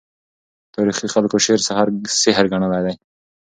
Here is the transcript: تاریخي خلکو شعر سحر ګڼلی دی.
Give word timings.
تاریخي 0.75 1.07
خلکو 1.13 1.37
شعر 1.45 1.59
سحر 2.27 2.45
ګڼلی 2.51 2.81
دی. 2.85 2.93